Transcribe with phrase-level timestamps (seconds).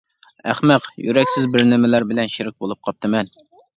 [0.37, 3.31] -ئەخمەق، يۈرەكسىز بىر نېمىلەر بىلەن شېرىك بولۇپ قاپتىمەن.